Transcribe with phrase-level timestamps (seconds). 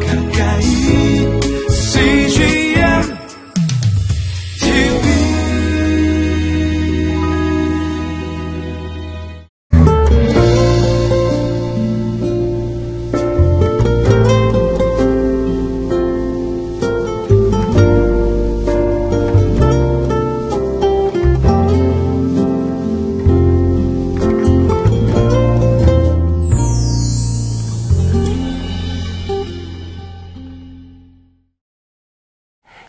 [0.00, 0.21] 가까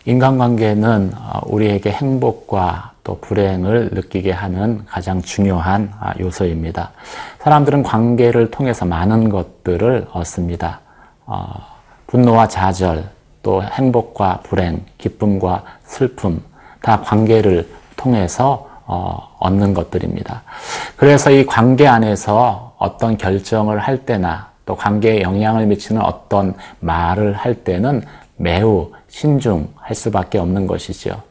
[0.06, 6.90] 인간관계는 어, 우리에게 행복과 또 불행을 느끼게 하는 가장 중요한 아, 요소입니다.
[7.40, 10.80] 사람들은 관계를 통해서 많은 것들을 얻습니다.
[11.26, 11.44] 어,
[12.06, 13.04] 분노와 좌절,
[13.42, 16.42] 또 행복과 불행, 기쁨과 슬픔,
[16.80, 20.42] 다 관계를 통해서 어, 얻는 것들입니다.
[20.96, 27.54] 그래서 이 관계 안에서 어떤 결정을 할 때나 또 관계에 영향을 미치는 어떤 말을 할
[27.54, 28.02] 때는
[28.36, 31.22] 매우 신중할 수밖에 없는 것이죠.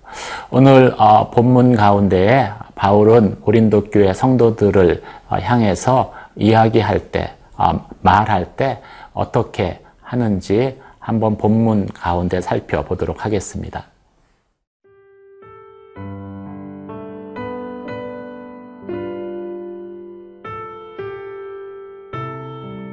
[0.50, 8.82] 오늘 어, 본문 가운데에 바울은 고린도 교회 성도들을 어, 향해서 이야기할 때, 어, 말할 때
[9.14, 13.86] 어떻게 하는지 한번 본문 가운데 살펴보도록 하겠습니다.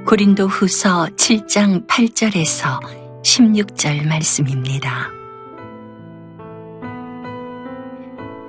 [0.06, 5.10] 고린도 후서 7장 8절에서 16절 말씀입니다.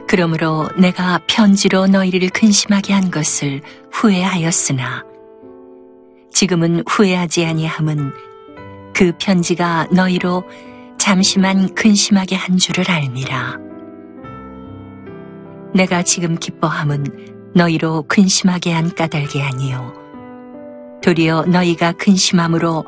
[0.07, 3.61] 그러므로 내가 편지로 너희를 근심하게 한 것을
[3.91, 5.05] 후회하였으나
[6.33, 8.11] 지금은 후회하지 아니함은
[8.93, 10.43] 그 편지가 너희로
[10.97, 13.57] 잠시만 근심하게 한 줄을 알미라.
[15.73, 19.93] 내가 지금 기뻐함은 너희로 근심하게 한 까닭이 아니요
[21.01, 22.85] 도리어 너희가 근심함으로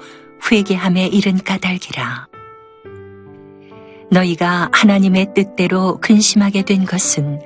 [0.51, 2.27] 회개함에 이른 까닭이라.
[4.11, 7.41] 너희가 하나님의 뜻대로 근심하게 된 것은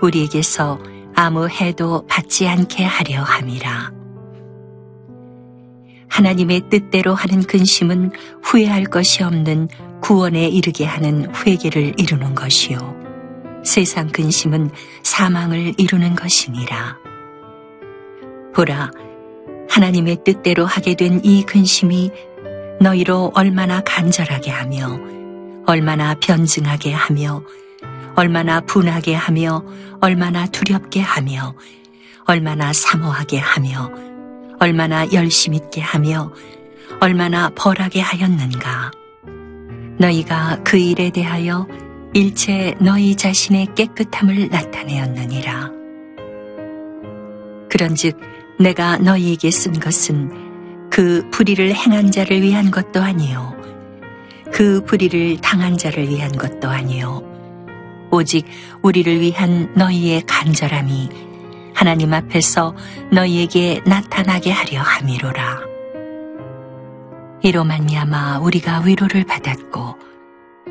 [0.00, 0.78] 우리에게서
[1.14, 3.92] 아무 해도 받지 않게 하려 함이라.
[6.08, 9.68] 하나님의 뜻대로 하는 근심은 후회할 것이 없는
[10.00, 12.78] 구원에 이르게 하는 회개를 이루는 것이요.
[13.64, 14.70] 세상 근심은
[15.02, 16.98] 사망을 이루는 것이니라.
[18.54, 18.90] 보라,
[19.74, 22.12] 하나님의 뜻대로 하게 된 이 근심이
[22.80, 25.00] 너희로 얼마나 간절하게 하며
[25.66, 27.42] 얼마나 변증하게 하며
[28.14, 29.64] 얼마나 분하게 하며
[30.00, 31.56] 얼마나 두렵게 하며
[32.26, 33.90] 얼마나 사모하게 하며
[34.60, 36.32] 얼마나 열심 있게 하며
[37.00, 38.92] 얼마나 벌하게 하였는가?
[39.98, 41.66] 너희가 그 일에 대하여
[42.12, 45.72] 일체 너희 자신의 깨끗함을 나타내었느니라.
[47.68, 53.54] 그런즉 내가 너희에게 쓴 것은 그 불의를 행한 자를 위한 것도 아니요.
[54.52, 57.22] 그 불의를 당한 자를 위한 것도 아니요.
[58.10, 58.46] 오직
[58.82, 61.08] 우리를 위한 너희의 간절함이
[61.74, 62.76] 하나님 앞에서
[63.10, 65.60] 너희에게 나타나게 하려 함이로라.
[67.42, 69.96] 이로 말미암아 우리가 위로를 받았고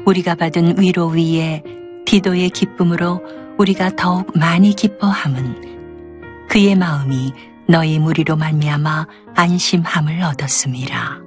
[0.06, 1.64] 우리가 받은 위로 위에
[2.06, 3.22] 디도의 기쁨으로
[3.58, 7.34] 우리가 더욱 많이 기뻐함은 그의 마음이
[7.68, 11.22] 너희 무리로 말미암아 안심함을 얻었음이라.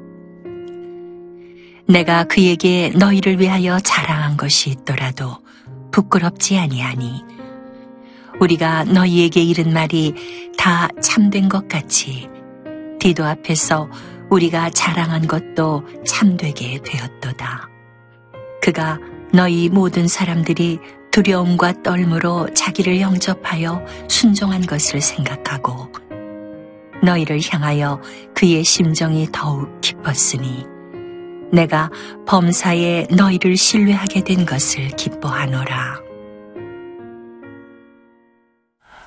[1.88, 5.38] 내가 그에게 너희를 위하여 자랑한 것이 있더라도
[5.92, 7.24] 부끄럽지 아니하니
[8.40, 10.14] 우리가 너희에게 이른 말이
[10.58, 12.28] 다 참된 것 같이
[12.98, 13.88] 디도 앞에서
[14.30, 17.68] 우리가 자랑한 것도 참되게 되었도다.
[18.60, 18.98] 그가
[19.32, 20.78] 너희 모든 사람들이
[21.12, 25.90] 두려움과 떨므로 자기를 영접하여 순종한 것을 생각하고
[27.02, 28.00] 너희를 향하여
[28.34, 30.64] 그의 심정이 더욱 기뻤으니
[31.52, 31.90] 내가
[32.26, 36.06] 범사에 너희를 신뢰하게 된 것을 기뻐하노라.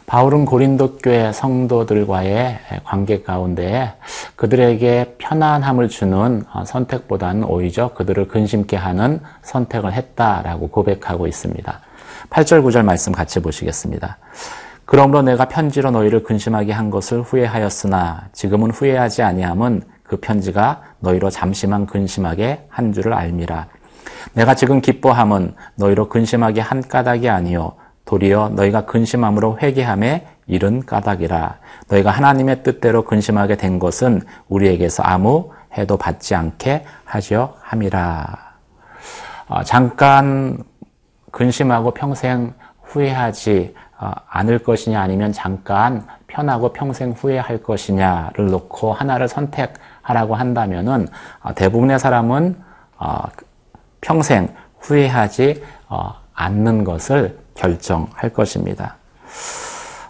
[0.06, 3.94] 바울은 고린도 교회 성도들과의 관계 가운데
[4.36, 11.80] 그들에게 편안함을 주는 선택보다는 오히려 그들을 근심케 하는 선택을 했다라고 고백하고 있습니다.
[12.32, 14.18] 8절 9절 말씀 같이 보시겠습니다.
[14.90, 21.86] 그러므로 내가 편지로 너희를 근심하게 한 것을 후회하였으나 지금은 후회하지 아니함은 그 편지가 너희로 잠시만
[21.86, 23.68] 근심하게 한 줄을 알미라.
[24.34, 27.74] 내가 지금 기뻐함은 너희로 근심하게 한 까닭이 아니요
[28.06, 31.60] 도리어 너희가 근심함으로 회개함에 이른 까닭이라.
[31.90, 38.26] 너희가 하나님의 뜻대로 근심하게 된 것은 우리에게서 아무 해도 받지 않게 하려 함이라.
[39.50, 40.64] 어, 잠깐
[41.30, 43.89] 근심하고 평생 후회하지 어,
[44.28, 51.08] 않을 것이냐 아니면 잠깐 편하고 평생 후회할 것이냐를 놓고 하나를 선택하라고 한다면은
[51.42, 52.56] 어, 대부분의 사람은
[52.98, 53.24] 어,
[54.02, 54.48] 평생
[54.80, 58.96] 후회하지 어, 않는 것을 결정할 것입니다.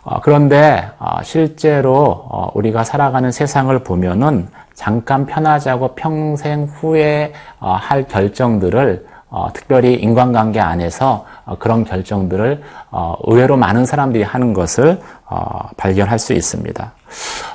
[0.04, 9.48] 어, 그런데 어, 실제로 어, 우리가 살아가는 세상을 보면은 잠깐 편하자고 평생 후회할 결정들을 어,
[9.54, 16.34] 특별히 인간관계 안에서 어, 그런 결정들을 어, 의외로 많은 사람들이 하는 것을 어, 발견할 수
[16.34, 16.92] 있습니다.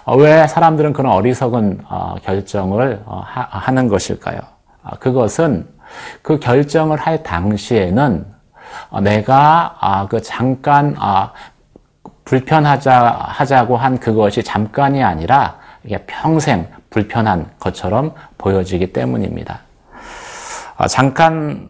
[0.05, 4.38] 어, 왜 사람들은 그런 어리석은 어, 결정을 어, 하, 하는 것일까요?
[4.82, 5.67] 아, 그것은
[6.23, 8.25] 그 결정을 할 당시에는
[8.91, 11.32] 어, 내가 아, 그 잠깐 아,
[12.25, 19.63] 불편하자 하자고 한 그것이 잠깐이 아니라 이게 평생 불편한 것처럼 보여지기 때문입니다.
[20.76, 21.69] 어, 잠깐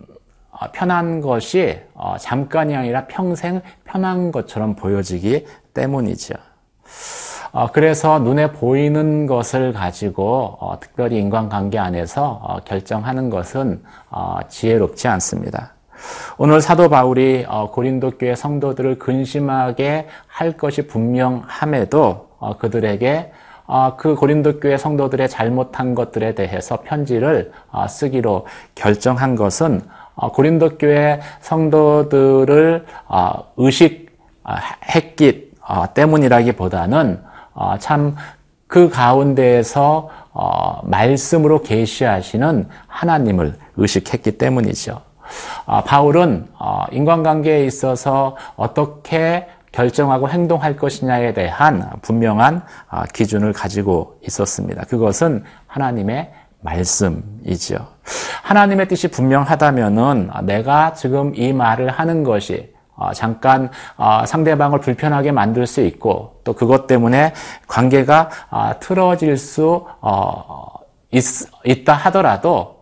[0.51, 6.35] 어, 편한 것이 어, 잠깐이 아니라 평생 편한 것처럼 보여지기 때문이죠.
[7.53, 15.07] 어, 그래서 눈에 보이는 것을 가지고 어, 특별히 인간관계 안에서 어, 결정하는 것은 어, 지혜롭지
[15.09, 15.75] 않습니다.
[16.37, 23.44] 오늘 사도 바울이 어, 고린도 교회 성도들을 근심하게 할 것이 분명함에도 어, 그들에게 어,
[23.96, 29.81] 그 고린도 교회 성도들의 잘못한 것들에 대해서 편지를 어, 쓰기로 결정한 것은
[30.14, 37.22] 어, 고린도 교회 성도들을 어, 의식했기 어, 때문이라기보다는
[37.55, 45.00] 어, 참그 가운데에서 어, 말씀으로 계시하시는 하나님을 의식했기 때문이죠.
[45.66, 54.85] 어, 바울은 어, 인간관계에 있어서 어떻게 결정하고 행동할 것이냐에 대한 분명한 어, 기준을 가지고 있었습니다.
[54.85, 57.88] 그것은 하나님의 말씀이죠.
[58.44, 65.67] 하나님의 뜻이 분명하다면은 내가 지금 이 말을 하는 것이 어, 잠깐 어, 상대방을 불편하게 만들
[65.67, 67.35] 수 있고 또 그것 때문에
[67.67, 70.67] 관계가 어, 틀어질 수 어,
[71.11, 71.25] 있,
[71.65, 72.75] 있다 하더라도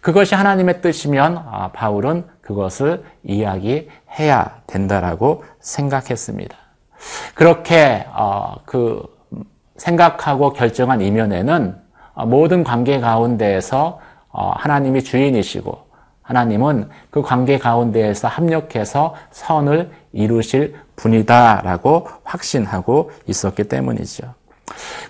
[0.00, 6.56] 그것이 하나님의 뜻이면 아, 바울은 그것을 이야기 해야 된다라고 생각했습니다.
[7.34, 9.02] 그렇게 어, 그
[9.76, 11.76] 생각하고 결정한 이면에는
[12.14, 14.00] 어, 모든 관계 가운데에서
[14.30, 15.92] 어, 하나님이 주인이시고
[16.22, 24.34] 하나님은 그 관계 가운데에서 합력해서 선을 이루실 분이다라고 확신하고 있었기 때문이죠.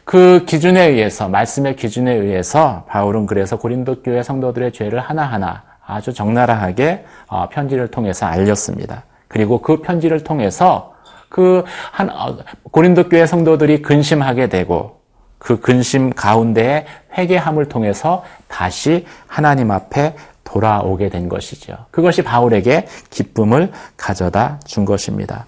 [0.05, 5.63] 그 기준에 의해서 말씀의 기준에 의해서 바울은 그래서 고린도 교회 성도들의 죄를 하나하나
[5.93, 9.05] 아주 적나라하게 어, 편지를 통해서 알렸습니다.
[9.29, 10.95] 그리고 그 편지를 통해서
[11.29, 12.39] 그 한, 어,
[12.71, 15.01] 고린도 교회 성도들이 근심하게 되고
[15.39, 16.87] 그 근심 가운데에
[17.17, 21.87] 회개함을 통해서 다시 하나님 앞에 돌아오게 된 것이죠.
[21.91, 25.47] 그것이 바울에게 기쁨을 가져다 준 것입니다.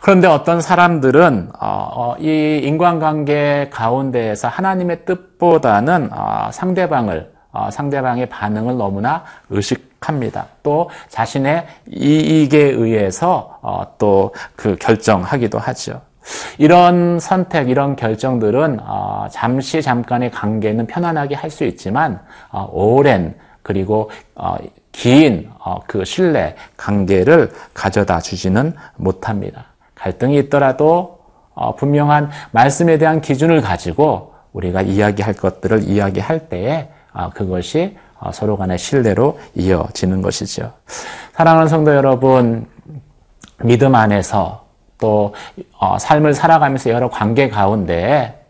[0.00, 7.37] 그런데 어떤 사람들은 어, 이 인간관계 가운데에서 하나님의 뜻보다는 어, 상대방을 어,
[7.72, 10.46] 상대방의 반응을 너무나 의식합니다.
[10.62, 13.58] 또 자신의 이익에 의해서
[13.98, 16.00] 또 그 결정하기도 하죠.
[16.58, 18.80] 이런 선택, 이런 결정들은
[19.30, 22.20] 잠시 잠깐의 관계는 편안하게 할 수 있지만
[22.70, 24.10] 오랜 그리고
[24.92, 25.50] 긴
[25.86, 29.66] 그 신뢰 관계를 가져다 주지는 못합니다.
[29.94, 31.18] 갈등이 있더라도
[31.78, 36.88] 분명한 말씀에 대한 기준을 가지고 우리가 이야기할 것들을 이야기할 때에
[37.34, 37.96] 그것이
[38.32, 40.72] 서로 간의 신뢰로 이어지는 것이죠.
[41.32, 42.66] 사랑하는 성도 여러분,
[43.62, 44.66] 믿음 안에서
[44.98, 45.34] 또
[45.98, 48.44] 삶을 살아가면서 여러 관계 가운데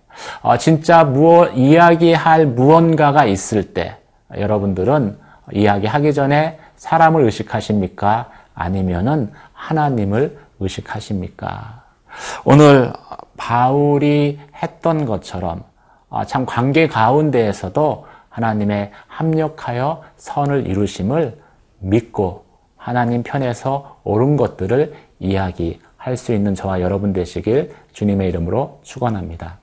[0.58, 3.96] 진짜 무엇 이야기할 무언가가 있을 때
[4.36, 5.18] 여러분들은
[5.52, 8.28] 이야기하기 전에 사람을 의식하십니까?
[8.54, 11.82] 아니면은 하나님을 의식하십니까?
[12.44, 12.92] 오늘
[13.36, 15.62] 바울이 했던 것처럼
[16.26, 18.06] 참 관계 가운데에서도
[18.38, 21.38] 하나님의 합력하여 선을 이루심을
[21.80, 22.44] 믿고
[22.76, 29.58] 하나님 편에서 옳은 것들을 이야기할 수 있는 저와 여러분 되시길 주님의 이름으로 축원합니다.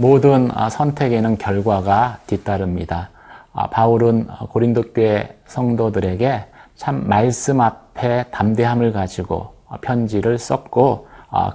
[0.00, 3.10] 모든 선택에는 결과가 뒤따릅니다.
[3.70, 9.52] 바울은 고린도 교회 성도들에게 참 말씀 앞에 담대함을 가지고
[9.82, 11.06] 편지를 썼고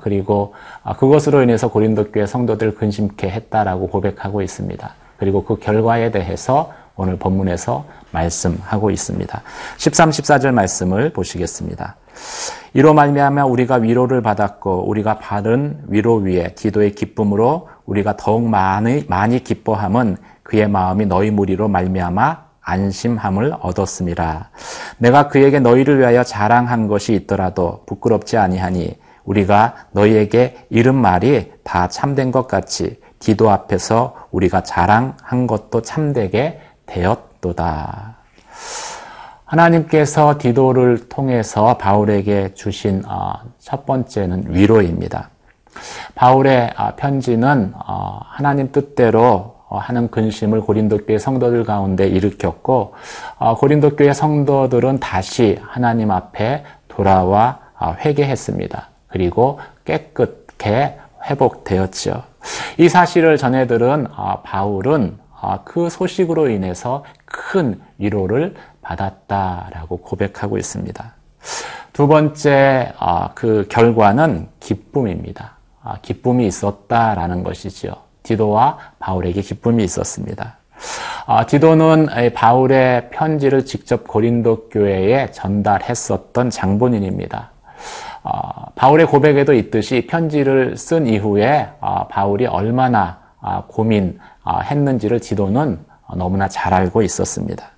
[0.01, 0.53] 그리고
[0.99, 4.93] 그것으로 인해서 고린도 교회 성도들 근심케 했다라고 고백하고 있습니다.
[5.17, 9.41] 그리고 그 결과에 대해서 오늘 본문에서 말씀하고 있습니다.
[9.77, 11.95] 13, 14절 말씀을 보시겠습니다.
[12.74, 19.43] 이로 말미암아 우리가 위로를 받았고 우리가 받은 위로 위에 기도의 기쁨으로 우리가 더욱 많이 많이
[19.43, 24.50] 기뻐함은 그의 마음이 너희 무리로 말미암아 안심함을 얻었음이라.
[24.98, 32.31] 내가 그에게 너희를 위하여 자랑한 것이 있더라도 부끄럽지 아니하니 우리가 너희에게 이른 말이 다 참된
[32.31, 38.14] 것 같이 기도 앞에서 우리가 자랑한 것도 참되게 되었도다.
[39.45, 45.29] 하나님께서 디도를 통해서 바울에게 주신 어, 첫 번째는 위로입니다.
[46.15, 52.93] 바울의 어, 편지는 어, 하나님 뜻대로 하는 근심을 고린도 교회 성도들 가운데 일으켰고
[53.57, 57.59] 고린도 교회 성도들은 다시 하나님 앞에 돌아와
[58.05, 58.87] 회개했습니다.
[59.07, 62.23] 그리고 깨끗게 회복되었지요.
[62.77, 64.07] 이 사실을 전해들은
[64.43, 65.17] 바울은
[65.63, 71.13] 그 소식으로 인해서 큰 위로를 받았다라고 고백하고 있습니다.
[71.93, 75.53] 두 번째 아, 그 결과는 기쁨입니다.
[75.81, 77.93] 아, 기쁨이 있었다라는 것이지요.
[78.23, 80.57] 디도와 바울에게 기쁨이 있었습니다.
[81.25, 87.51] 아, 디도는 바울의 편지를 직접 고린도 교회에 전달했었던 장본인입니다.
[88.75, 91.69] 바울의 고백에도 있듯이 편지를 쓴 이후에
[92.09, 93.19] 바울이 얼마나
[93.67, 95.79] 고민 했는지를 디도는
[96.15, 97.71] 너무나 잘 알고 있었습니다.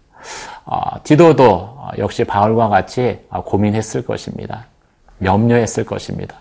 [0.65, 4.65] 어, 디도도 역시 바울과 같이 고민했을 것입니다.
[5.24, 6.36] 염려했을 것입니다.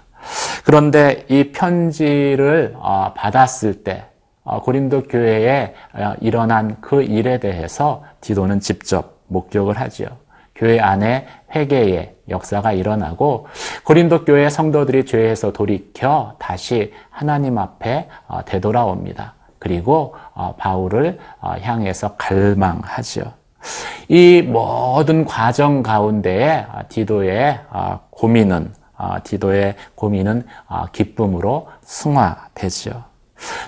[0.64, 4.04] 그런데 이 편지를 어, 받았을 때
[4.42, 5.74] 어, 고린도 교회에
[6.20, 10.08] 일어난 그 일에 대해서 디도는 직접 목격을 하지요.
[10.54, 13.46] 교회 안에 회개의 역사가 일어나고
[13.84, 18.08] 고린도 교회 성도들이 죄에서 돌이켜 다시 하나님 앞에
[18.46, 19.34] 되돌아옵니다.
[19.58, 20.14] 그리고
[20.58, 23.24] 바울을 향해서 갈망하지요.
[24.08, 33.04] 이 모든 과정 가운데에 디도의 아, 고민은 아, 디도의 고민은 아, 기쁨으로 승화되지요.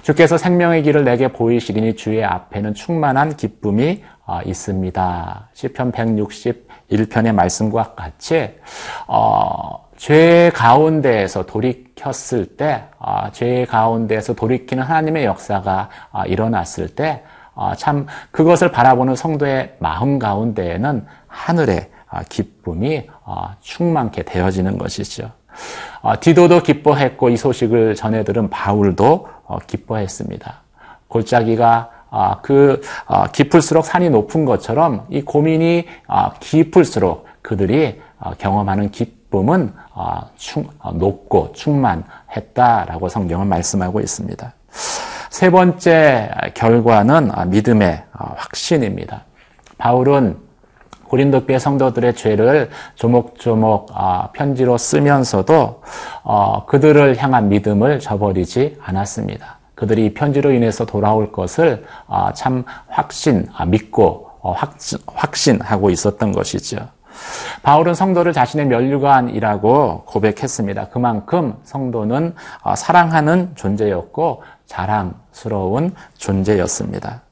[0.02, 4.02] 주께서 생명의 길을 내게 보이시리니 주의 앞에는 충만한 기쁨이
[4.46, 5.48] 있습니다.
[5.52, 8.58] 시편 161편의 말씀과 같이
[9.06, 12.84] 어, 죄 가운데에서 돌이켰을 때,
[13.32, 15.90] 죄 가운데에서 돌이키는 하나님의 역사가
[16.26, 17.22] 일어났을 때
[17.60, 25.32] 아, 참 그것을 바라보는 성도의 마음 가운데에는 하늘의 아, 기쁨이 아, 충만케 되어지는 것이죠.
[26.20, 30.60] 디도도 기뻐했고 이 소식을 전해 들은 바울도 어, 기뻐했습니다.
[31.08, 31.90] 골짜기가
[32.42, 32.80] 그
[33.32, 35.86] 깊을수록 산이 높은 것처럼 이 고민이
[36.40, 38.00] 깊을수록 그들이
[38.38, 38.90] 경험하는
[39.28, 39.72] 기쁨은
[40.94, 44.54] 높고 충만했다라고 성경은 말씀하고 있습니다.
[45.30, 49.24] 세 번째 결과는 믿음의 확신입니다.
[49.76, 50.38] 바울은
[51.04, 53.92] 고린도 교회 성도들의 죄를 조목조목
[54.34, 55.82] 편지로 쓰면서도
[56.22, 59.58] 어, 그들을 향한 믿음을 저버리지 않았습니다.
[59.74, 61.86] 그들이 이 편지로 인해서 돌아올 것을
[62.34, 64.54] 참 확신, 믿고 어,
[65.06, 66.88] 확신하고 있었던 것이죠.
[67.62, 70.88] 바울은 성도를 자신의 면류관이라고 고백했습니다.
[70.88, 77.22] 그만큼 성도는 어, 사랑하는 존재였고 자랑스러운 존재였습니다.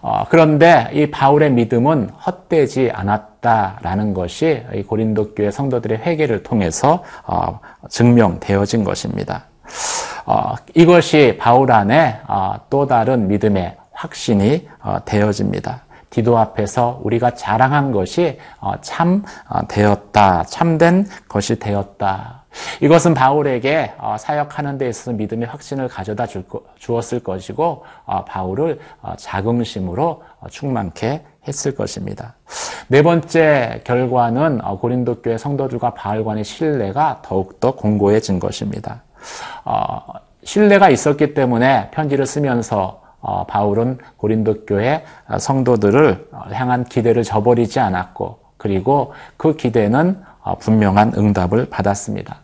[0.00, 7.58] 어, 그런데 이 바울의 믿음은 헛되지 않았다라는 것이 이 고린도 교회 성도들의 회개를 통해서 어,
[7.88, 9.46] 증명되어진 것입니다.
[10.26, 15.83] 어, 이것이 바울 안에 어, 또 다른 믿음의 확신이 어, 되어집니다.
[16.14, 22.44] 기도 앞에서 우리가 자랑한 것이 어, 참 어, 되었다, 참된 것이 되었다.
[22.80, 26.26] 이것은 바울에게 어, 사역하는 데 있어서 믿음의 확신을 가져다
[26.78, 27.84] 주었을 것이고
[28.28, 28.78] 바울을
[29.16, 32.36] 자긍심으로 충만케 했을 것입니다.
[32.86, 39.02] 네 번째 결과는 고린도 교회 성도들과 바울 간의 신뢰가 더욱더 공고해진 것입니다.
[40.44, 43.03] 신뢰가 있었기 때문에 편지를 쓰면서 어,
[43.46, 45.04] 바울은 고린도 교회
[45.38, 52.36] 성도들을 향한 기대를 저버리지 않았고 그리고 그 기대는 어, 분명한 응답을 받았습니다.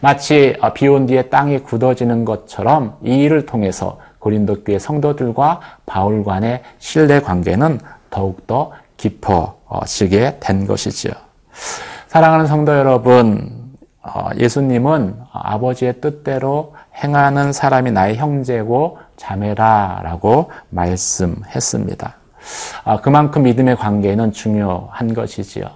[0.00, 6.62] 마치 어, 비온 뒤에 땅이 굳어지는 것처럼 이 일을 통해서 고린도 교회 성도들과 바울 간의
[6.78, 11.12] 신뢰 관계는 더욱더 깊어지게 된 것이지요.
[12.08, 13.76] 사랑하는 성도 여러분,
[14.38, 22.14] 예수님은 아버지의 뜻대로 행하는 사람이 나의 형제고 자매라라고 말씀했습니다.
[22.84, 25.66] 아, 그만큼 믿음의 관계는 중요한 것이지요.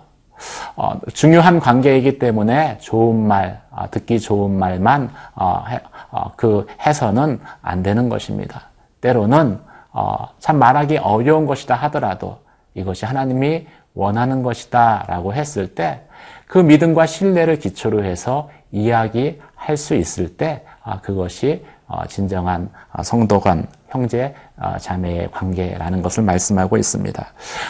[0.76, 5.80] 어, 중요한 관계이기 때문에 좋은 말, 아, 듣기 좋은 말만 어, 해,
[6.10, 8.62] 어, 그 해서는 안 되는 것입니다.
[9.00, 9.60] 때로는
[9.92, 12.38] 어, 참 말하기 어려운 것이다 하더라도
[12.74, 16.06] 이것이 하나님이 원하는 것이다 라고 했을 때
[16.50, 23.40] 그 믿음과 신뢰를 기초로 해서 이야기할 수 있을 때 아, 그것이 어, 진정한 어, 성도
[23.40, 27.26] 간 형제 어, 자매의 관계라는 것을 말씀하고 있습니다.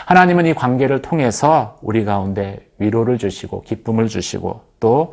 [0.07, 5.13] 하나님은 이 관계를 통해서 우리 가운데 위로를 주시고 기쁨을 주시고 또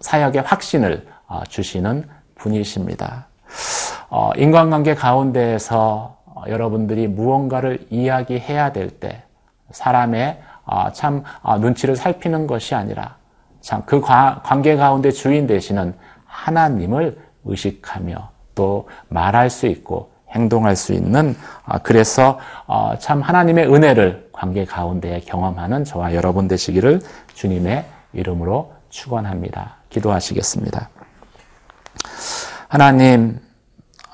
[0.00, 1.06] 사역의 확신을
[1.48, 3.28] 주시는 분이십니다.
[4.36, 6.16] 인간관계 가운데에서
[6.48, 9.22] 여러분들이 무언가를 이야기해야 될 때
[9.70, 10.40] 사람의
[10.92, 11.22] 참
[11.60, 13.16] 눈치를 살피는 것이 아니라
[13.60, 15.94] 참 그 관계 가운데 주인 되시는
[16.26, 24.30] 하나님을 의식하며 또 말할 수 있고 행동할 수 있는 아, 그래서 어, 참 하나님의 은혜를
[24.32, 27.00] 관계 가운데 경험하는 저와 여러분 되시기를
[27.34, 29.76] 주님의 이름으로 축원합니다.
[29.90, 30.88] 기도하시겠습니다.
[32.68, 33.40] 하나님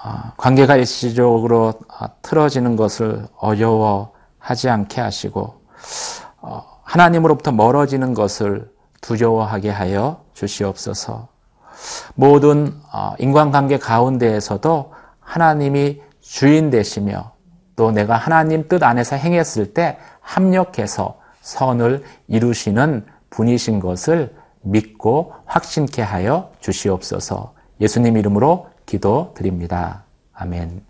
[0.04, 5.60] 어, 관계가 일시적으로 어, 틀어지는 것을 어려워하지 않게 하시고
[6.82, 8.70] 하나님으로부터 멀어지는 것을
[9.00, 11.28] 두려워하게 하여 주시옵소서.
[12.14, 17.32] 모든 어, 인간관계 가운데에서도 하나님이 주인 되시며
[17.76, 26.52] 또 내가 하나님 뜻 안에서 행했을 때 합력해서 선을 이루시는 분이신 것을 믿고 확신케 하여
[26.60, 30.04] 주시옵소서 예수님 이름으로 기도 드립니다.
[30.34, 30.89] 아멘.